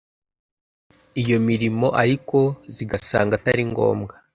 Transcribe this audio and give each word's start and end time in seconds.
iyo 1.21 1.37
mirimo 1.47 1.87
ariko 2.03 2.37
zigasanga 2.75 3.31
atari 3.39 3.61
ngombwa 3.71 4.13